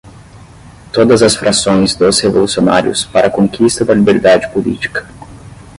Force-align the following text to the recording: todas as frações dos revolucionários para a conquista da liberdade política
todas 0.91 1.21
as 1.21 1.35
frações 1.35 1.93
dos 1.95 2.19
revolucionários 2.21 3.05
para 3.05 3.27
a 3.27 3.29
conquista 3.29 3.85
da 3.85 3.93
liberdade 3.93 4.49
política 4.51 5.07